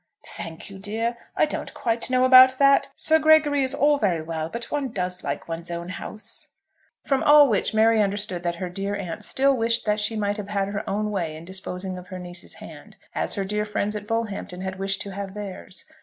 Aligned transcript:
"Thank 0.35 0.71
you, 0.71 0.79
dear. 0.79 1.15
I 1.37 1.45
don't 1.45 1.75
quite 1.75 2.09
know 2.09 2.25
about 2.25 2.57
that. 2.57 2.89
Sir 2.95 3.19
Gregory 3.19 3.63
is 3.63 3.75
all 3.75 3.99
very 3.99 4.23
well; 4.23 4.49
but 4.49 4.71
one 4.71 4.89
does 4.89 5.23
like 5.23 5.47
one's 5.47 5.69
own 5.69 5.89
house." 5.89 6.47
From 7.03 7.21
all 7.21 7.47
which 7.47 7.75
Mary 7.75 8.01
understood 8.01 8.41
that 8.41 8.55
her 8.55 8.67
dear 8.67 8.95
aunt 8.95 9.23
still 9.23 9.55
wished 9.55 9.85
that 9.85 9.99
she 9.99 10.15
might 10.15 10.37
have 10.37 10.47
had 10.49 10.69
her 10.69 10.89
own 10.89 11.11
way 11.11 11.35
in 11.35 11.45
disposing 11.45 11.99
of 11.99 12.07
her 12.07 12.17
niece's 12.17 12.55
hand, 12.55 12.97
as 13.13 13.35
her 13.35 13.45
dear 13.45 13.63
friends 13.63 13.95
at 13.95 14.07
Bullhampton 14.07 14.61
had 14.61 14.79
wished 14.79 15.01
to 15.03 15.11
have 15.11 15.35
theirs. 15.35 15.85